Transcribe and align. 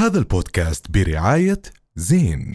هذا 0.00 0.18
البودكاست 0.18 0.86
برعاية 0.90 1.62
زين. 1.96 2.54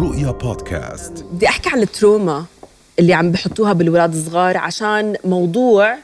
رؤيا 0.00 0.30
بودكاست. 0.30 1.24
بدي 1.32 1.48
أحكي 1.48 1.70
عن 1.70 1.82
التروما 1.82 2.44
اللي 2.98 3.14
عم 3.14 3.32
بحطوها 3.32 3.72
بالولاد 3.72 4.14
الصغار 4.14 4.56
عشان 4.56 5.16
موضوع 5.24 5.96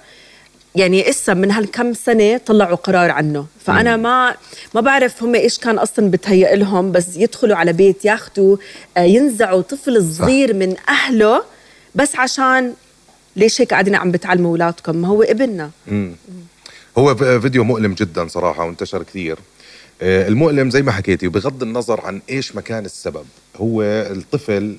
يعني 0.75 1.11
اسا 1.11 1.35
من 1.35 1.51
هالكم 1.51 1.95
سنة 1.95 2.37
طلعوا 2.37 2.77
قرار 2.77 3.11
عنه. 3.11 3.47
فأنا 3.61 3.97
ما 3.97 4.35
ما 4.75 4.81
بعرف 4.81 5.23
هم 5.23 5.35
إيش 5.35 5.59
كان 5.59 5.79
أصلا 5.79 6.11
بتهيأ 6.11 6.57
لهم 6.57 6.93
بس 6.93 7.17
يدخلوا 7.17 7.57
على 7.57 7.73
بيت 7.73 8.05
ياخذوا 8.05 8.57
آه، 8.97 9.01
ينزعوا 9.01 9.63
طفل 9.63 10.15
صغير 10.15 10.55
من 10.55 10.77
أهله 10.89 11.58
بس 11.95 12.17
عشان 12.17 12.75
ليش 13.37 13.61
هيك 13.61 13.71
قاعدين 13.71 13.95
عم 13.95 14.11
بتعلموا 14.11 14.51
أولادكم؟ 14.51 14.97
ما 14.97 15.09
هو 15.09 15.23
ابننا. 15.23 15.71
هو 16.99 17.15
ف- 17.15 17.25
فيديو 17.25 17.65
مؤلم 17.65 17.95
جدا 17.95 18.29
صراحة 18.29 18.65
وانتشر 18.65 19.03
كثير. 19.03 19.39
آه، 20.03 20.29
المؤلم 20.29 20.71
زي 20.71 20.83
ما 20.83 20.93
حكيتي 20.93 21.29
بغض 21.29 21.63
النظر 21.63 22.01
عن 22.01 22.21
إيش 22.31 22.57
مكان 22.57 22.85
السبب 22.85 23.25
هو 23.57 23.83
الطفل 23.83 24.77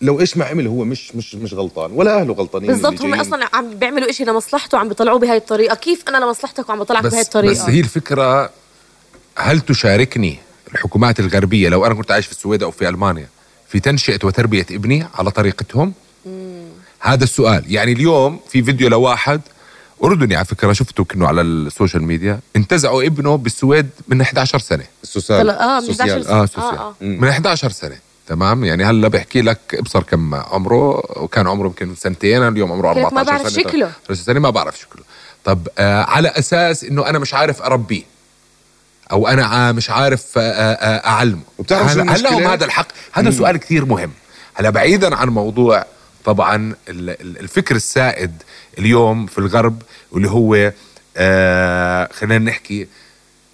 لو 0.00 0.20
إيش 0.20 0.36
ما 0.36 0.44
عمل 0.44 0.66
هو 0.66 0.84
مش 0.84 1.14
مش 1.16 1.34
مش 1.34 1.54
غلطان 1.54 1.92
ولا 1.92 2.20
أهله 2.20 2.34
غلطانين 2.34 2.68
بالضبط 2.72 3.00
هم. 3.02 3.14
أصلا 3.14 3.48
عم 3.52 3.74
بيعملوا 3.74 4.10
إشي 4.10 4.24
لمصلحته 4.24 4.78
وعم 4.78 4.88
بيطلعوه 4.88 5.18
بهاي 5.18 5.36
الطريقة. 5.36 5.74
كيف 5.74 6.04
أنا 6.08 6.24
لمصلحتك 6.24 6.68
وعم 6.68 6.78
بطلعك 6.78 7.02
بهاي 7.02 7.20
الطريقة؟ 7.20 7.52
بس 7.52 7.60
هي 7.60 7.80
الفكرة 7.80 8.50
هل 9.38 9.60
تشاركني 9.60 10.38
الحكومات 10.72 11.20
الغربية؟ 11.20 11.68
لو 11.68 11.86
أنا 11.86 11.94
كنت 11.94 12.10
عايش 12.10 12.26
في 12.26 12.32
السويد 12.32 12.62
أو 12.62 12.70
في 12.70 12.88
ألمانيا 12.88 13.28
في 13.68 13.80
تنشئة 13.80 14.18
وتربية 14.24 14.66
ابني 14.70 15.06
على 15.14 15.30
طريقتهم؟ 15.30 15.92
هذا 17.06 17.24
السؤال. 17.24 17.64
يعني 17.68 17.92
اليوم 17.92 18.40
في 18.48 18.62
فيديو 18.62 18.88
لواحد 18.88 19.40
أردني 20.04 20.36
على 20.36 20.44
فكرة 20.44 20.72
شفته 20.72 21.04
كانه 21.04 21.26
على 21.26 21.40
ال 21.40 21.49
social 21.49 22.02
media. 22.02 22.40
انتزعوا 22.56 23.02
ابنه 23.02 23.36
بالسويد 23.36 23.88
من 24.08 24.20
11 24.20 24.58
سنة. 24.58 24.84
ال 25.02 25.07
social 25.07 25.40
طلع- 25.42 25.52
آه، 25.54 25.80
من 25.80 25.86
social. 25.86 26.08
11 26.10 26.30
آه 26.30 26.46
سنة. 26.46 26.46
سوسيال. 26.46 26.78
آه، 26.78 26.88
آه. 26.88 26.94
من 27.00 27.28
11 27.28 27.70
سنة. 27.70 27.96
تمام؟ 28.26 28.64
يعني 28.64 28.84
هلأ 28.84 29.08
بحكي 29.08 29.42
لك 29.42 29.58
ابصر 29.74 30.02
كم 30.02 30.34
عمره 30.34 31.02
وكان 31.22 31.46
عمره 31.46 31.66
يمكن 31.66 31.94
سنتين 31.94 32.42
اليوم 32.48 32.72
عمره 32.72 32.92
كيف 32.94 33.02
ما 33.02 33.08
14 33.08 33.26
بعرف 33.32 33.52
سنة. 33.52 33.62
شكله. 33.62 33.90
13 34.06 34.22
سنة 34.22 34.40
ما 34.40 34.50
بعرف 34.50 34.78
شكله. 34.80 35.02
طب 35.44 35.68
آه 35.78 36.02
على 36.02 36.28
أساس 36.28 36.84
إنه 36.84 37.08
أنا 37.08 37.18
مش 37.18 37.34
عارف 37.34 37.62
أربيه 37.62 38.02
أو 39.12 39.28
أنا 39.28 39.72
مش 39.72 39.90
عارف 39.90 40.24
آه، 40.38 40.40
آه، 40.40 41.06
أعلمه. 41.06 41.40
وبتعرف 41.58 41.92
شو 41.92 42.00
هل, 42.00 42.08
هل 42.10 42.22
لهم؟ 42.22 42.46
هذا 42.46 42.64
الحق؟ 42.64 42.86
هذا 43.12 43.30
سؤال 43.30 43.56
كثير 43.56 43.84
مهم. 43.84 44.10
هلأ 44.54 44.70
بعيدا 44.70 45.16
عن 45.16 45.28
موضوع 45.28 45.84
طبعا 46.26 46.74
ال- 46.88 47.10
ال- 47.10 47.38
الفكر 47.40 47.76
السائد 47.76 48.42
اليوم 48.78 49.26
في 49.26 49.38
الغرب 49.38 49.82
واللي 50.12 50.28
هو 50.30 50.72
آه 51.16 52.08
خلينا 52.12 52.38
نحكي 52.38 52.86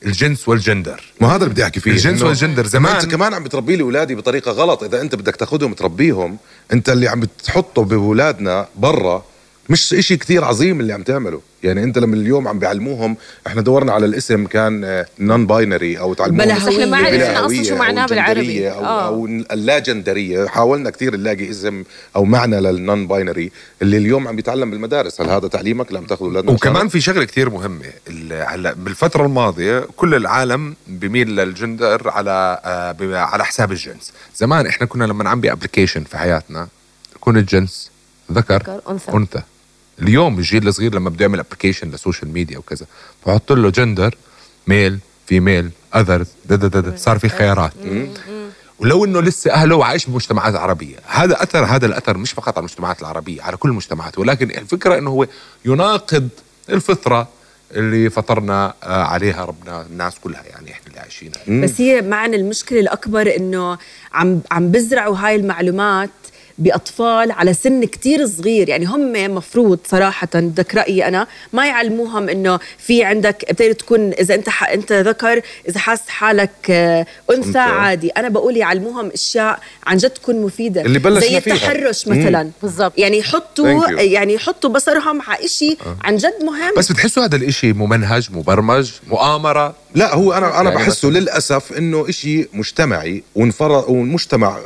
الجنس 0.07 0.49
والجندر. 0.49 1.03
ما 1.21 1.29
هذا 1.29 1.37
اللي 1.37 1.49
بدي 1.49 1.63
أحكي 1.65 1.81
فيه 1.81 1.91
الجنس 1.91 2.23
والجندر 2.23 2.63
ما 2.63 2.69
زمان 2.69 2.97
أنت 2.97 3.11
كمان 3.11 3.35
عم 3.35 3.45
بتربي 3.45 3.77
لي 3.77 3.83
اولادي 3.83 4.15
بطريقة 4.15 4.53
غلط. 4.53 4.83
إذا 4.83 5.01
أنت 5.01 5.15
بدك 5.15 5.37
تاخذهم 5.37 5.75
تربيهم 5.75 6.39
أنت 6.73 6.89
اللي 6.89 7.09
عم 7.09 7.21
بتحطه 7.21 7.85
بأولادنا 7.85 8.69
برا 8.77 9.25
مش 9.69 9.95
إشي 9.95 10.17
كتير 10.17 10.45
عظيم 10.45 10.81
اللي 10.81 10.93
عم 10.93 11.03
تعمله. 11.03 11.41
يعني 11.63 11.83
أنت 11.85 11.99
لما 11.99 12.17
اليوم 12.17 12.49
عم 12.49 12.59
بيعلموهم 12.59 13.17
إحنا 13.47 13.61
دورنا 13.63 13.93
على 13.93 14.07
الاسم 14.07 14.47
كان 14.47 15.05
non-binary 15.19 15.99
أو 15.99 16.15
تعلموهم. 16.15 16.45
بلا 16.45 16.53
إحنا 16.59 16.87
ما. 16.87 16.97
عرفنا 16.97 17.47
أصلا 17.47 17.63
شو 17.63 17.77
معناه 17.77 18.03
أو 18.03 18.07
بالعربي. 18.09 18.71
أو 18.71 18.85
آه. 18.85 19.07
أو 19.07 19.27
اللاجندريه 19.27 20.47
حاولنا 20.47 20.91
كثير 20.91 21.17
نلاقي 21.17 21.51
اسم 21.51 21.85
أو 22.17 22.25
معنى 22.25 22.61
لل 22.61 23.07
non-binary 23.07 23.51
اللي 23.83 23.97
اليوم 23.97 24.29
عم 24.29 24.37
بيتعلم 24.37 24.71
بالمدارس. 24.71 25.21
هل 25.21 25.31
هذا 25.31 25.49
تعليمك؟ 25.49 25.89
اللي 25.89 25.99
عم 25.99 26.05
تاخذ 26.07 26.25
اولادنا 26.25 26.51
وكمان 26.53 26.89
في 26.89 27.01
شغلة 27.01 27.25
كثير 27.25 27.51
مهمة. 27.51 27.85
ال- 28.09 28.47
هلا 28.49 28.73
بالفترة 28.73 29.27
الماضية 29.27 29.87
كل 29.97 30.15
العالم 30.15 30.75
بميل 30.87 31.37
للجندر 31.37 32.09
على 32.11 32.61
آه، 32.65 32.93
ب- 32.93 33.13
على 33.15 33.45
حساب 33.45 33.73
الجنس. 33.73 34.13
زمان 34.37 34.67
إحنا 34.67 34.87
كنا 34.87 35.05
لما 35.05 35.25
نعبي 35.25 35.53
application 35.53 36.05
في 36.05 36.19
حياتنا 36.19 36.69
يكون 37.17 37.37
الجنس 37.37 37.91
ذكر, 38.33 38.57
ذكر، 38.57 38.81
أنثى. 38.91 39.13
أنثى. 39.13 39.43
اليوم 39.99 40.39
الجيل 40.39 40.69
الصغير 40.69 40.95
لما 40.95 41.11
بده 41.11 41.23
يعمل 41.25 41.39
application 41.39 41.91
للسوشيال 41.91 42.33
ميديا 42.33 42.59
وكذا 42.59 42.87
بحط 43.27 43.53
له 43.53 43.71
gender 43.71 44.15
male 44.67 44.99
female 45.27 45.71
other 45.95 46.25
صار 46.97 47.19
في 47.19 47.29
خيارات. 47.29 47.73
ولو 48.79 49.05
إنه 49.05 49.21
لسه 49.21 49.53
أهله 49.53 49.85
عايش 49.85 50.07
بمجتمعات 50.07 50.55
عربية 50.55 50.97
هذا 51.07 51.43
أثر 51.43 51.65
هذا 51.65 51.87
الأثر 51.87 52.17
مش 52.17 52.33
فقط 52.33 52.49
على 52.49 52.59
المجتمعات 52.59 53.01
العربية 53.01 53.43
على 53.43 53.57
كل 53.57 53.69
المجتمعات 53.69 54.19
ولكن 54.19 54.51
الفكرة 54.51 54.99
إنه 54.99 55.11
هو 55.11 55.27
يناقض 55.65 56.29
الفطرة 56.71 57.29
اللي 57.73 58.11
فطرنا 58.11 58.75
آه، 58.83 59.03
عليها 59.05 59.45
ربنا 59.45 59.83
الناس 59.83 60.15
كلها 60.19 60.43
يعني 60.43 60.73
إحنا 60.73 60.87
اللي 60.87 61.01
عايشينها. 61.01 61.65
بس 61.65 61.81
هي 61.81 62.03
معنا 62.03 62.37
المشكلة 62.37 62.81
الأكبر 62.81 63.37
إنه 63.37 63.79
عم 64.13 64.41
عم 64.51 64.71
بزرعوا 64.71 65.17
هاي 65.17 65.37
المعلومات 65.37 66.11
بأطفال 66.59 67.33
على 67.33 67.55
سن 67.55 67.85
كتير 67.85 68.27
صغير 68.27 68.69
يعني 68.69 68.85
هم 68.87 69.35
مفروض 69.35 69.79
صراحة 69.87 70.29
بدك 70.35 70.75
رأيي 70.75 71.09
أنا 71.09 71.27
ما 71.53 71.67
يعلموهم 71.67 72.29
إنه 72.29 72.59
في 72.79 73.05
عندك 73.05 73.45
بتقدر 73.53 73.73
تكون 73.73 74.13
إذا 74.13 74.35
أنت 74.35 74.49
ح... 74.49 74.69
أنت 74.69 74.93
ذكر 74.93 75.41
إذا 75.69 75.79
حاسس 75.79 76.09
حالك 76.09 76.51
آه، 76.71 77.07
أنثى 77.31 77.49
أنثى. 77.49 77.59
عادي 77.59 78.09
أنا 78.09 78.29
بقول 78.29 78.57
يعلموهم 78.57 79.11
أشياء 79.15 79.61
عن 79.87 79.97
جد 79.97 80.11
تكون 80.11 80.43
مفيدة 80.43 80.81
اللي 80.83 80.99
بلشنا 80.99 81.21
زي 81.31 81.41
فيها. 81.41 81.55
التحرش 81.55 82.09
مم. 82.09 82.19
مثلا 82.21 82.51
بالضبط. 82.63 82.93
يعني 82.99 83.19
يحطوا. 83.19 83.91
يعني 84.01 84.35
يحطوا 84.35 84.71
بصرهم 84.71 85.23
على 85.23 85.49
شيء 85.49 85.79
عن 86.05 86.17
جد 86.17 86.35
مهم 86.45 86.75
بس 86.79 86.93
بتحسوا 86.93 87.25
هذا 87.25 87.37
الإشي 87.37 87.73
ممنهج 87.73 88.29
مبرمج 88.33 88.91
مؤامرة 89.09 89.75
لا 89.95 90.15
هو 90.15 90.33
أنا 90.33 90.61
أنا 90.61 90.71
يعني 90.71 90.83
بحسه 90.85 91.09
للأسف 91.09 91.73
إنه 91.73 92.09
إشي 92.09 92.49
مجتمعي 92.53 93.23
وانفرض 93.35 93.85
ومجتمع 93.89 94.59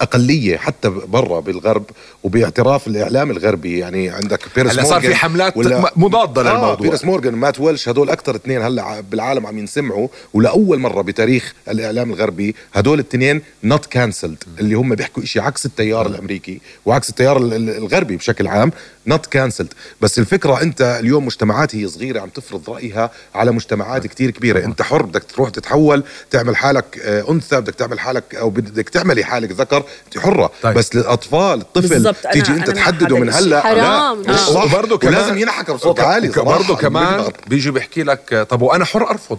أقلية 0.00 0.56
حتى 0.56 0.88
برا 0.88 1.40
بالغرب 1.40 1.84
وباعتراف 2.22 2.86
الإعلام 2.86 3.30
الغربي. 3.30 3.78
يعني 3.78 4.10
عندك 4.10 4.40
Piers 4.56 4.72
هلا 4.72 4.84
صار 4.84 5.00
في 5.00 5.14
حملات 5.14 5.56
ولا- 5.56 5.80
م- 5.80 5.86
مضادة 6.04 6.40
آه 6.40 6.44
للموضوع. 6.54 6.74
بيرس 6.74 7.04
مورغان 7.04 7.34
مات 7.34 7.60
وولش 7.60 7.88
هدول 7.88 8.10
أكثر 8.10 8.34
اثنين 8.36 8.62
هلأ 8.62 9.00
بالعالم 9.00 9.46
عم 9.46 9.58
ينسمعوا. 9.58 10.08
ولأول 10.34 10.78
مرة 10.78 11.02
بتاريخ 11.02 11.54
الإعلام 11.68 12.10
الغربي 12.10 12.54
هدول 12.74 13.00
الاثنين 13.00 13.42
not 13.64 13.86
cancelled 13.86 14.44
اللي 14.60 14.74
هم 14.74 14.94
بيحكوا 14.94 15.24
شيء 15.24 15.42
عكس 15.42 15.66
التيار 15.66 16.06
الأمريكي 16.06 16.60
وعكس 16.86 17.08
التيار 17.10 17.36
ال- 17.36 17.54
ال- 17.54 17.76
الغربي 17.76 18.16
بشكل 18.16 18.46
عام. 18.46 18.72
not 19.06 19.26
cancelled 19.26 19.74
بس 20.00 20.18
الفكرة 20.18 20.62
أنت 20.62 20.98
اليوم 21.00 21.26
مجتمعات 21.26 21.74
هي 21.76 21.88
صغيرة 21.88 22.20
عم 22.20 22.28
تفرض 22.28 22.70
رأيها 22.70 23.10
على 23.34 23.52
مجتمعات 23.52 24.06
كتير 24.06 24.30
كبيرة 24.30 24.64
أنت 24.64 24.82
حر 24.82 25.02
بدك 25.02 25.24
تروح 25.24 25.50
تتحول 25.50 26.04
تعمل 26.30 26.56
حالك 26.56 26.98
آه، 27.02 27.30
أنثى 27.30 27.60
بدك 27.60 27.74
تعمل 27.74 28.00
حالك 28.00 28.34
أو 28.34 28.50
بدك 28.50 28.88
تعملي 28.88 29.24
حالك 29.24 29.52
ذكر 29.52 29.84
أنت 30.06 30.18
حرة 30.18 30.50
طيب. 30.62 30.74
بس 30.74 30.96
للأطفال 30.96 31.60
الطفل 31.60 32.14
تيجي 32.32 32.52
أنت 32.52 32.70
تحدده 32.70 33.16
هذا 33.16 33.24
من. 33.24 33.32
هلأ 33.32 33.60
حرام. 33.60 34.22
لا. 34.22 34.36
صح. 34.36 34.64
وبرضه 34.64 34.98
كمان 34.98 35.14
ولازم 35.14 35.38
ينحكى 35.38 35.72
بصوت 35.72 36.00
عالي 36.00 36.28
برضه. 36.28 36.76
كمان 36.76 37.16
بنقدر. 37.16 37.36
بيجي 37.46 37.70
بيحكي 37.70 38.02
لك 38.02 38.46
طب 38.50 38.62
وأنا 38.62 38.84
حر 38.84 39.10
أرفض 39.10 39.38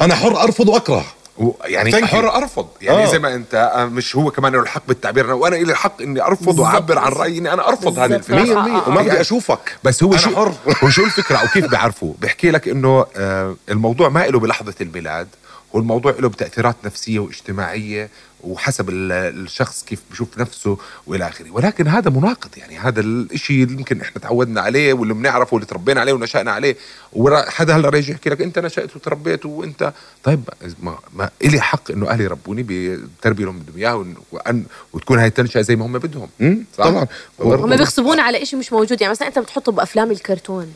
أنا 0.00 0.14
حر 0.14 0.42
أرفض 0.42 0.68
وأكره 0.68 1.04
يعني 1.64 1.92
Thank 1.92 2.04
you. 2.04 2.06
حر 2.06 2.36
أرفض 2.36 2.68
يعني 2.82 3.02
آه. 3.04 3.06
زي 3.06 3.18
ما 3.18 3.34
أنت 3.34 3.54
آه، 3.74 3.84
مش 3.84 4.16
هو 4.16 4.30
كمان 4.30 4.52
له 4.52 4.60
الحق 4.62 4.82
بالتعبير 4.88 5.32
وأنا 5.32 5.56
لي 5.56 5.72
الحق 5.72 6.02
إني 6.02 6.22
أرفض. 6.22 6.58
وأعبر 6.58 6.98
عن 6.98 7.12
رأيي 7.12 7.38
إني 7.38 7.52
أنا 7.52 7.68
أرفض 7.68 7.98
هذه. 7.98 8.14
الفكرة 8.14 8.44
100% 8.84 8.88
وما 8.88 9.02
بدي 9.02 9.20
أشوفك 9.20 9.76
بس 9.84 10.02
هو 10.02 10.16
شو 10.16 10.36
حر. 10.36 10.52
هو 10.84 10.88
شو 10.90 11.04
الفكرة 11.04 11.36
أو 11.36 11.46
كيف 11.46 11.66
بيعرفوا 11.70 12.14
بيحكي 12.18 12.50
لك 12.50 12.68
إنه 12.68 13.06
آه، 13.16 13.56
الموضوع 13.68 14.08
ما 14.08 14.26
له 14.26 14.38
بلحظة 14.38 14.74
الميلاد 14.80 15.28
هو 15.74 15.80
الموضوع 15.80 16.14
له 16.18 16.28
بتأثيرات 16.28 16.76
نفسية 16.84 17.18
واجتماعية 17.18 18.08
وحسب 18.40 18.88
ال- 18.88 19.12
الشخص 19.12 19.84
كيف 19.84 20.00
بشوف 20.10 20.38
نفسه 20.38 20.78
وإلى 21.06 21.28
آخره. 21.28 21.50
ولكن 21.50 21.88
هذا 21.88 22.10
مناقض 22.10 22.48
يعني 22.56 22.78
هذا 22.78 23.00
الشيء 23.00 23.62
اللي 23.64 23.74
يمكن 23.78 24.00
إحنا 24.00 24.20
تعودنا 24.20 24.60
عليه 24.60 24.92
واللي 24.92 25.14
بنعرفه 25.14 25.54
واللي 25.54 25.66
تربينا 25.66 26.00
عليه 26.00 26.12
ونشأنا 26.12 26.50
عليه. 26.52 26.76
وحدا 27.12 27.76
هلأ 27.76 27.88
ريجي 27.88 28.12
يحكي 28.12 28.30
لك 28.30 28.40
أنت 28.40 28.58
نشأت 28.58 28.96
وتربيت 28.96 29.46
وأنت. 29.46 29.92
طيب 30.24 30.40
ما, 30.82 30.98
ما 31.14 31.30
إلي 31.44 31.60
حق 31.60 31.90
إنه 31.90 32.08
أهلي 32.10 32.26
ربوني 32.26 32.62
بالتربيه 32.62 33.44
اللي 33.44 33.50
هم 33.50 33.58
بدهم 33.58 33.76
إياها 33.76 34.04
وأن 34.32 34.64
وتكون 34.92 35.18
هاي 35.18 35.26
التنشئة 35.26 35.60
زي 35.60 35.76
ما 35.76 35.86
هم 35.86 35.98
بدهم. 35.98 36.28
صح؟ 36.78 36.84
طبعا. 36.84 37.06
هم 37.40 37.76
بيغصبونا 37.76 38.22
على 38.22 38.42
إشي 38.42 38.56
مش 38.56 38.72
موجود. 38.72 39.00
يعني 39.00 39.10
مثلا 39.10 39.28
أنت 39.28 39.38
بتحطه 39.38 39.72
بأفلام 39.72 40.10
الكرتون. 40.10 40.72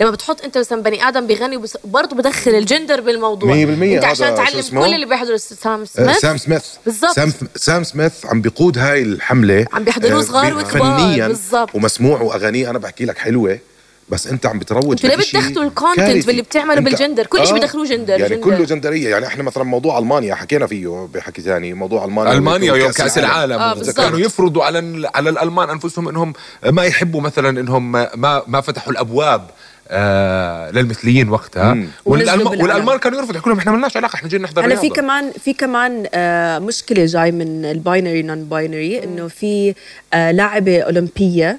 لما 0.00 0.10
بتحط 0.10 0.44
انت 0.44 0.58
مثلا 0.58 0.82
بني 0.82 1.08
آدم 1.08 1.26
بيغني 1.26 1.56
وبرضه 1.84 2.16
بدخل 2.16 2.50
الجندر 2.50 3.00
بالموضوع 3.00 3.50
100% 3.50 3.54
انت 3.54 4.04
عشان 4.04 4.34
تعلم؟ 4.34 4.62
كل 4.62 4.94
اللي 4.94 5.06
بيحضروا 5.06 5.36
سام 5.36 5.80
آه، 5.80 5.84
سميث 5.84 6.18
سام 6.18 6.36
سميث 6.36 6.64
بالضبط. 6.86 7.10
سام, 7.10 7.32
سام 7.56 7.84
سميث 7.84 8.26
عم 8.26 8.40
بيقود 8.40 8.78
هاي 8.78 9.02
الحملة 9.02 9.66
عم 9.72 9.84
بيحضروه 9.84 10.20
آه، 10.20 10.22
صغار 10.22 10.56
وكبار، 10.58 10.98
فنيا 10.98 11.28
بالضبط. 11.28 11.74
ومسموع 11.74 12.20
وأغانيه 12.20 12.70
أنا 12.70 12.78
بحكي 12.78 13.04
لك 13.04 13.18
حلوة 13.18 13.58
بس 14.08 14.26
انت 14.26 14.46
عم 14.46 14.58
بتروج 14.58 15.04
أنتوا 15.04 15.08
ليه 15.08 15.16
بتدخلوا 15.16 15.64
ال 15.64 15.71
content. 15.71 16.26
باللي 16.26 16.42
بتعمله 16.42 16.80
بالجندر؟ 16.80 17.26
كل 17.26 17.46
شيء 17.46 17.56
بدخلوه 17.56 17.84
جندر، 17.84 18.20
يعني 18.20 18.34
جندر. 18.34 18.44
كله 18.44 18.64
جندرية 18.64 19.08
يعني 19.08 19.26
إحنا 19.26 19.42
مثلا 19.42 19.64
موضوع 19.64 19.98
ألمانيا 19.98 20.34
حكينا 20.34 20.66
فيه 20.66 21.08
بحكي 21.14 21.42
ثاني 21.42 21.74
موضوع 21.74 22.04
ألمانيا 22.04 22.32
ألمانيا 22.32 22.72
ويوم 22.72 22.82
ويوم 22.82 22.92
كأس 22.92 23.18
العالم 23.18 23.58
آه، 23.58 23.74
بالضبط. 23.74 23.96
كانوا 23.96 24.18
يفرضوا 24.18 24.64
على 24.64 25.08
على 25.14 25.30
الألمان 25.30 25.70
أنفسهم 25.70 26.08
إنهم 26.08 26.32
ما 26.64 26.84
يحبوا 26.84 27.20
مثلا 27.20 27.60
إنهم 27.60 27.92
ما 27.92 28.42
ما 28.46 28.60
فتحوا 28.60 28.92
الأبواب 28.92 29.50
آه 29.88 30.70
للمثليين 30.70 31.28
وقتها 31.28 31.76
والألم... 32.04 32.46
والألمان 32.46 32.98
كانوا 32.98 33.18
يرفضوا 33.18 33.36
يحكوا 33.36 33.50
لهم 33.50 33.58
إحنا 33.58 33.72
ما 33.72 33.76
لناش 33.76 33.96
علاقة 33.96 34.14
إحنا 34.14 34.28
جايين 34.28 34.42
نحضر 34.42 34.64
هلا 34.64 34.76
في. 34.76 34.88
كمان 34.88 35.32
في 35.44 35.52
كمان 35.52 36.06
آه 36.14 36.58
مشكلة 36.58 37.04
جاي 37.06 37.32
من 37.32 37.64
ال 37.64 38.22
binary 38.22 38.44
non-binary 38.44 39.04
إنه 39.04 39.28
في 39.28 39.74
آه 40.14 40.30
لاعبة 40.30 40.80
أولمبية 40.80 41.58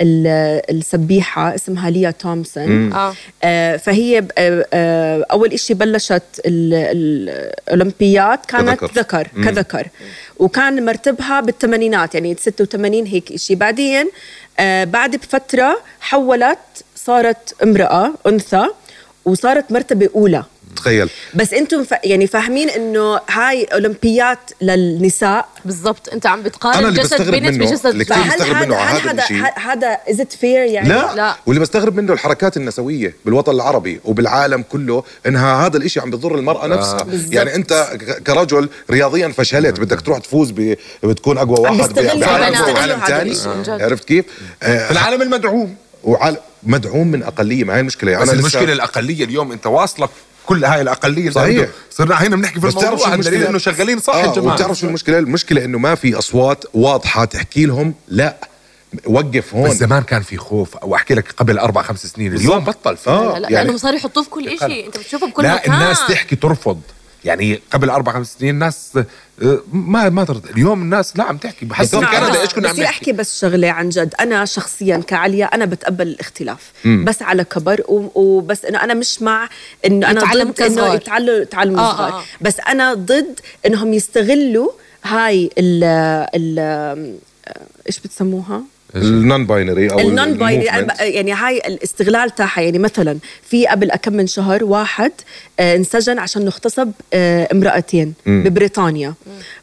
السباحة 0.00 1.54
اسمها 1.54 1.90
ليا 1.90 2.10
توماس. 2.10 2.92
آه. 2.92 3.14
آه 3.44 3.76
فهي 3.76 4.20
ب- 4.20 4.30
آه 4.38 4.66
آه 4.72 5.26
أول 5.32 5.52
إشي 5.52 5.74
بلشت 5.74 6.22
ال- 6.46 7.28
الاولمبيات 7.68 8.46
كانت 8.46 8.80
كذكر. 8.80 8.90
ذكر 8.94 9.28
كذكر. 9.44 9.86
وكان 10.38 10.84
مرتبها 10.84 11.40
بالثمانينات 11.40 12.14
يعني 12.14 12.36
86 12.40 13.06
هيك 13.06 13.32
إشي. 13.32 13.54
بعدين 13.54 14.10
آه 14.60 14.84
بعد 14.84 15.16
بفترة 15.16 15.80
حولت 16.00 16.58
صارت 16.96 17.54
امرأة 17.62 18.10
أنثى 18.26 18.66
وصارت 19.24 19.72
مرتبة 19.72 20.08
أولى. 20.14 20.44
تخيل 20.74 21.10
بس 21.34 21.52
أنتم 21.52 21.84
ف... 21.84 21.94
يعني 22.04 22.26
فاهمين 22.26 22.70
انه 22.70 23.20
هاي 23.30 23.64
أولمبيات 23.64 24.38
للنساء 24.62 25.48
بالضبط 25.64 26.08
انت 26.12 26.26
عم 26.26 26.38
أنا 26.38 26.48
بتقارن 26.48 26.94
جسد 26.94 27.30
بنت 27.30 27.44
منه 27.44 27.66
بجسد 27.70 27.86
اللي 27.86 28.04
ذكر. 28.04 28.14
بستغرب 28.28 28.56
منه 28.66 28.76
على 28.76 29.00
هذا 29.00 29.22
هذا 29.22 29.52
هذا 29.56 29.98
is 30.10 30.20
it 30.20 30.32
fair 30.32 30.64
يعني 30.64 30.88
لا. 30.88 31.14
لا. 31.14 31.36
واللي 31.46 31.60
بستغرب 31.60 31.96
منه 31.96 32.12
الحركات 32.12 32.56
النسوية 32.56 33.14
بالوطن 33.24 33.52
العربي 33.52 34.00
وبالعالم 34.04 34.62
كله 34.62 35.04
إنها 35.26 35.66
هذا 35.66 35.76
الإشي 35.76 36.00
عم 36.00 36.10
بضر 36.10 36.34
المرأة 36.34 36.66
نفسها 36.66 37.02
بالضبط. 37.02 37.32
يعني 37.34 37.54
أنت 37.54 37.88
كرجل 38.26 38.68
رياضيا 38.90 39.28
فشلت 39.28 39.80
بدك 39.80 40.00
تروح 40.00 40.18
تفوز 40.18 40.50
ب... 40.50 40.76
بتكون 41.02 41.38
أقوى 41.38 41.60
واحد 41.60 41.92
بعالم 41.94 43.00
ثاني. 43.06 43.36
عرفت 43.84 44.04
كيف؟ 44.04 44.24
آه، 44.62 44.86
في 44.86 44.90
العالم 44.90 45.22
المدعوم 45.22 45.74
وعال... 46.04 46.36
مدعوم 46.62 47.10
من 47.10 47.22
أقلية 47.22 47.64
ما 47.64 47.76
هي 47.76 47.80
المشكلة 47.80 48.12
بس 48.12 48.16
أنا 48.16 48.24
لسه- 48.24 48.32
المشكلة 48.40 48.72
الأقلية 48.72 49.24
اليوم 49.24 49.52
أنت 49.52 49.66
واصلك 49.66 50.10
كل 50.46 50.64
هاي 50.64 50.80
الأقلية 50.80 51.30
صحيح. 51.30 51.68
صرنا 51.90 52.14
هنا 52.14 52.36
بنحكي 52.36 52.60
في 52.60 52.66
الموضوع 52.68 52.90
دليل 52.94 53.14
المشكلة؟ 53.14 53.48
إنه 53.48 53.58
شغالين 53.58 53.98
صح 54.00 54.14
آه 54.14 54.18
يا 54.26 54.32
جماعة. 54.32 54.52
وبتعرف 54.54 54.78
شو 54.78 54.86
المشكلة؟ 54.86 55.18
المشكلة 55.18 55.64
إنه 55.64 55.78
ما 55.78 55.94
في 55.94 56.18
أصوات 56.18 56.64
واضحة 56.74 57.24
تحكي 57.24 57.66
لهم 57.66 57.94
لا 58.08 58.36
وقف 59.06 59.54
هون. 59.54 59.70
بس 59.70 59.76
زمان 59.76 60.02
كان 60.02 60.22
في 60.22 60.36
خوف. 60.36 60.76
أو 60.76 60.94
احكي 60.94 61.14
لك 61.14 61.32
قبل 61.36 61.58
أربع 61.58 61.82
خمس 61.82 62.06
سنين 62.06 62.34
اليوم 62.34 62.64
بطل 62.64 62.96
في 62.96 63.10
آه. 63.10 63.32
لا 63.32 63.38
لا 63.38 63.50
يعني- 63.50 63.54
لانهم 63.64 63.76
صاروا 63.78 63.96
يحطوه 63.98 64.22
في 64.22 64.30
كل 64.30 64.58
شيء 64.58 64.86
أنت 64.86 64.98
بتشوفه 64.98 65.26
بكل 65.26 65.42
لا 65.42 65.54
مكان 65.54 65.74
الناس 65.74 65.98
تحكي 66.08 66.36
ترفض. 66.36 66.80
يعني 67.24 67.60
قبل 67.70 67.90
أربع 67.90 68.12
خمس 68.12 68.36
سنين 68.38 68.54
الناس 68.54 68.98
آه، 69.42 69.58
ما 69.72 70.08
ما 70.08 70.24
ترضى 70.24 70.50
اليوم 70.50 70.82
الناس 70.82 71.16
لا 71.16 71.24
عم 71.24 71.36
تحكي 71.36 71.66
بحس 71.66 71.90
في. 71.90 71.96
كندا 71.96 72.38
آه، 72.38 72.40
إيش 72.40 72.54
كنا 72.54 72.68
عم 72.68 72.74
بدي 72.74 72.82
نحكي 72.82 72.94
أحكي 72.96 73.12
بس 73.12 73.40
شغلة 73.40 73.70
عن 73.70 73.88
جد 73.88 74.14
أنا 74.20 74.44
شخصيا 74.44 74.96
كعليا 74.96 75.46
أنا 75.46 75.64
بتقبل 75.64 76.06
الاختلاف 76.08 76.72
بس 77.04 77.22
على 77.22 77.44
كبر 77.44 77.80
و- 77.88 78.10
وبس 78.14 78.64
إنه 78.64 78.84
أنا 78.84 78.94
مش 78.94 79.22
مع 79.22 79.48
إنه 79.86 80.10
أنا 80.10 80.20
يتعلم 80.20 80.50
ضد 80.50 80.62
إنه. 80.62 80.94
يتعلموا 80.94 81.40
يتعلموا 81.42 81.80
آه، 81.80 81.92
صغار 81.96 82.12
آه، 82.12 82.18
آه. 82.18 82.24
بس 82.40 82.60
أنا 82.60 82.94
ضد 82.94 83.40
إنهم 83.66 83.92
يستغلوا 83.92 84.70
هاي 85.04 85.50
ال 85.58 85.84
ال 86.34 87.18
إيش 87.86 88.00
بتسموها؟ 88.00 88.62
ال 88.96 89.46
non-binary 89.46 89.90
أو 89.92 90.00
ال 90.00 90.34
non-binary 90.34 90.82
ب- 90.82 90.90
يعني 91.00 91.32
هاي 91.32 91.58
الاستغلال 91.58 92.34
تاعها 92.34 92.60
يعني 92.60 92.78
مثلا 92.78 93.18
في 93.42 93.66
قبل 93.66 93.90
كم 94.02 94.12
من 94.12 94.26
شهر 94.26 94.64
واحد 94.64 95.12
آه، 95.60 95.76
انسجن 95.76 96.18
عشان 96.18 96.42
انه 96.42 96.50
اغتصب 96.50 96.90
آه، 97.14 97.48
امرأتين 97.52 98.14
ببريطانيا. 98.26 99.14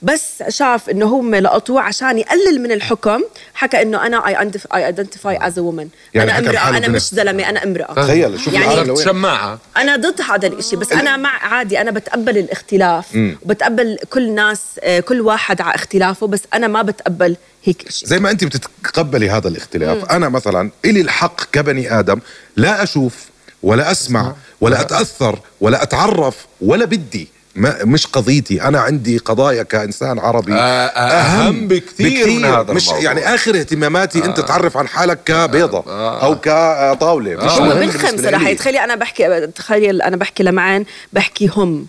بس 0.02 0.44
شاف 0.50 0.90
إنه 0.90 1.06
هم 1.06 1.36
لقطوه 1.36 1.82
عشان 1.82 2.18
يقلل 2.18 2.62
من 2.64 2.72
الحكم 2.72 3.22
حكى 3.54 3.82
إنه 3.82 4.06
أنا 4.06 4.28
I 4.28 4.86
identify 4.86 5.48
as 5.48 5.60
a 5.60 5.62
woman 5.62 5.88
يعني 6.14 6.38
أنا 6.38 6.50
الحالة 6.52 6.78
أنا. 6.78 6.88
مش 6.88 7.02
زلمة 7.10 7.50
أنا 7.50 7.64
امرأة. 7.64 7.94
تخيل 7.94 8.40
شوف 8.40 8.54
يعني 8.54 8.96
شماعه 8.96 9.60
أنا 9.78 9.96
ضد 9.96 10.22
هذا 10.32 10.48
الإشي 10.48 10.76
بس 10.76 10.92
أنا 10.92 11.18
مع 11.18 11.30
عادي 11.30 11.82
أنا 11.82 11.92
بتقبل 11.92 12.38
الاختلاف. 12.38 13.06
وبتقبل 13.42 13.98
كل 14.10 14.32
ناس 14.32 14.62
آه، 14.84 15.00
كل 15.00 15.22
واحد 15.22 15.62
على 15.62 15.76
اختلافه 15.76 16.28
بس 16.28 16.42
أنا 16.54 16.68
ما 16.68 16.82
بتقبل 16.82 17.36
هيك 17.64 17.88
إشي. 17.88 18.06
زي 18.06 18.20
ما 18.20 18.32
انت 18.32 18.44
بتتقبلي 18.44 19.30
هذا 19.30 19.48
الاختلاف. 19.48 20.06
أنا 20.06 20.30
مثلا 20.30 20.72
إلي 20.86 21.02
الحق 21.02 21.42
كبني 21.52 22.00
آدم 22.00 22.20
لا 22.56 22.84
أشوف 22.84 23.16
ولا 23.64 23.92
أسمع 23.92 24.36
ولا 24.62 24.82
أتأثر 24.82 25.40
ولا 25.62 25.84
أتعرف 25.84 26.36
ولا 26.62 26.86
بدي. 26.86 27.28
ما 27.56 27.86
مش 27.86 28.08
قضيتي. 28.08 28.62
أنا 28.62 28.80
عندي 28.80 29.18
قضايا 29.18 29.64
كإنسان 29.64 30.20
عربي. 30.20 30.54
آه، 30.54 30.58
آه، 30.58 31.00
أهم 31.00 31.68
بكثير 31.68 32.28
من 32.28 32.46
هذا 32.46 32.74
مش 32.74 32.84
الموضوع. 32.84 33.04
يعني 33.04 33.36
آخر 33.36 33.60
اهتماماتي 33.60 34.26
أنت 34.26 34.40
تعرف 34.40 34.78
عن 34.78 34.88
حالك 34.88 35.20
كبيضة 35.26 35.84
أو 36.24 36.40
كطاولة. 36.40 37.36
مش 37.36 37.52
هو 37.52 37.70
بالنسبة 37.70 38.30
رح. 38.30 38.52
تخيلي 38.52 38.84
أنا 38.84 38.96
بحكي 38.96 39.48
تخيل 39.48 40.02
أنا 40.02 40.16
بحكي 40.16 40.44
لمعان 40.44 40.86
بحكي 41.14 41.48
هم. 41.48 41.88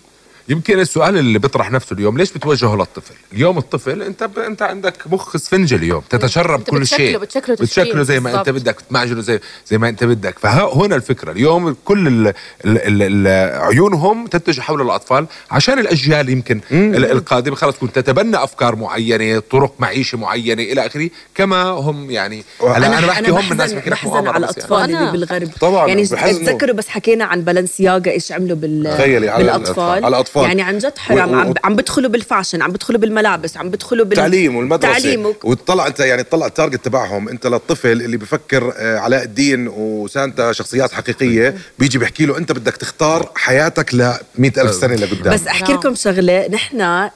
يمكن 0.49 0.79
السؤال 0.79 1.17
اللي 1.17 1.39
بيطرح 1.39 1.71
نفسه 1.71 1.93
اليوم 1.93 2.17
ليش 2.17 2.31
بتوجهه 2.33 2.75
للطفل؟ 2.75 3.13
اليوم 3.33 3.57
الطفل 3.57 4.01
انت 4.01 4.23
ب... 4.23 4.39
انت 4.39 4.61
عندك 4.61 4.93
مخ 5.11 5.35
اسفنج 5.35 5.73
اليوم 5.73 6.01
تتشرب 6.09 6.61
كل 6.63 6.79
بتشكله- 6.79 6.97
شيء 6.97 7.17
بتشكله 7.17 7.55
بتشكله 7.55 8.03
زي 8.03 8.19
ما 8.19 8.29
انت 8.39 8.49
بالضبط. 8.49 8.73
بدك 8.75 8.83
بتمعجنه 8.83 9.21
زي 9.21 9.39
زي 9.67 9.77
ما 9.77 9.89
انت 9.89 10.03
بدك 10.03 10.39
فهنا 10.39 10.95
الفكرة 10.95 11.31
اليوم 11.31 11.75
كل 11.85 12.07
ال... 12.07 12.27
ال... 12.27 12.33
ال... 12.65 13.27
ال... 13.27 13.61
عيونهم 13.61 14.27
تتجه 14.27 14.61
حول 14.61 14.81
الأطفال 14.81 15.25
عشان 15.51 15.79
الأجيال 15.79 16.29
يمكن 16.29 16.61
ال... 16.71 17.05
القادمة 17.05 17.55
خلص 17.55 17.75
تكون 17.75 17.91
تتبنى 17.91 18.43
أفكار 18.43 18.75
معينة 18.75 19.39
طرق 19.51 19.73
معيشة 19.79 20.17
معينة 20.17 20.63
إلى 20.63 20.85
آخره 20.85 21.09
كما 21.35 21.63
هم 21.63 22.11
يعني 22.11 22.43
هلا 22.61 22.87
أنا 22.99 23.07
بحكي 23.07 23.31
هم 23.31 23.51
الناس 23.51 23.73
بحكي 23.73 23.89
لك 23.89 23.97
على 24.05 24.25
يعني. 24.25 24.37
الأطفال 24.37 24.77
وأنا- 24.87 24.97
اللي 24.99 25.11
بالغرب 25.11 25.49
طبعاً، 25.61 25.87
يعني. 25.87 26.05
تذكروا 26.05 26.75
بس 26.75 26.87
حكينا 26.87 27.25
عن 27.25 27.41
بالنسياغا 27.41 28.11
إيش 28.11 28.31
عملوا 28.31 28.57
بال 28.57 28.93
تخيلي 28.97 29.29
على 29.29 29.43
الأطفال. 29.43 30.05
الأطفال. 30.35 30.57
يعني 30.57 30.61
عن 30.61 30.77
جد 30.77 30.97
حرام. 30.97 31.33
و- 31.47 31.51
و- 31.51 31.53
عم 31.63 31.75
بدخلوا 31.75 32.09
بال 32.09 32.21
fashion 32.21 32.61
عم 32.61 32.71
بدخلوا 32.71 32.99
بالملابس 32.99 33.57
عم 33.57 33.69
بدخلوا 33.69 34.05
بال 34.05 34.13
التعليم 34.13 34.55
والمدرسة. 34.55 34.93
تعليم 34.93 35.25
و- 35.25 35.35
وتطلع 35.43 35.87
انت 35.87 35.99
يعني 35.99 36.23
تطلع 36.23 36.45
ال 36.45 36.51
target 36.51 36.85
تبعهم. 36.85 37.29
انت 37.29 37.47
للطفل 37.47 37.91
اللي 37.91 38.17
بفكر 38.17 38.73
آه، 38.77 38.97
علاء 38.99 39.23
الدين 39.23 39.67
وسانتا 39.67 40.51
شخصيات 40.51 40.91
حقيقية 40.93 41.55
بيجي 41.79 41.97
بيحكي 41.97 42.25
له 42.25 42.37
انت 42.37 42.51
بدك 42.51 42.77
تختار 42.77 43.29
حياتك 43.35 43.93
ل 43.93 44.13
ألف 44.57 44.73
سنة 44.75 44.95
لقدام. 44.95 45.33
بس 45.33 45.47
أحكي 45.47 45.73
لكم 45.73 45.95
شغلة. 45.95 46.47
نحن 46.47 47.09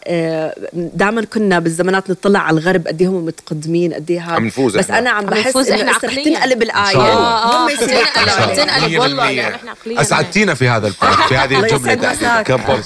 دائما 0.73 1.25
كنا 1.33 1.59
بالزمانات 1.59 2.09
نطلع 2.09 2.39
على 2.39 2.59
الغرب 2.59 2.87
قد 2.87 3.01
إيه 3.01 3.07
هم 3.07 3.25
متقدمين 3.25 3.93
قد 3.93 4.11
إيه 4.11 4.19
هاد. 4.19 4.29
عم 4.35 4.45
نفوز 4.45 4.77
بس. 4.77 4.91
أنا 4.91 5.09
عم 5.09 5.25
بحس 5.25 5.55
إنه 5.57 5.91
رح. 5.91 5.97
تنقلب 5.97 6.61
الآية. 6.63 6.95
آه 6.97 7.65
هم 7.65 7.69
آه. 7.69 8.51
بتنقلب 8.53 8.99
والله 8.99 9.30
يعني 9.30 9.56
إحنا 9.56 9.71
عقليا. 9.71 10.01
أسعدتينا 10.01 10.53
في 10.53 10.68
هذا 10.68 10.89
في 11.30 11.35
هذه 11.37 11.59
الجملة. 11.59 12.42
كم 12.44 12.57
بونت 12.57 12.85